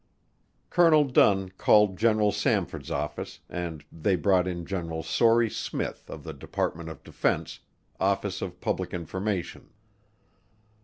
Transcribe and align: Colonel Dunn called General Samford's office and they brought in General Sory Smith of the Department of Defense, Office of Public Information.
Colonel 0.71 1.03
Dunn 1.03 1.49
called 1.59 1.95
General 1.95 2.31
Samford's 2.31 2.89
office 2.89 3.41
and 3.47 3.85
they 3.91 4.15
brought 4.15 4.47
in 4.47 4.65
General 4.65 5.03
Sory 5.03 5.47
Smith 5.47 6.09
of 6.09 6.23
the 6.23 6.33
Department 6.33 6.89
of 6.89 7.03
Defense, 7.03 7.59
Office 7.99 8.41
of 8.41 8.59
Public 8.59 8.95
Information. 8.95 9.69